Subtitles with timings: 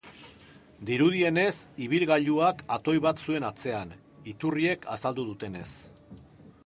[0.89, 1.51] Dirudienez,
[1.87, 3.93] ibilgailuak atoi bat zuen atzean,
[4.35, 5.69] iturriek azaldu dutenez.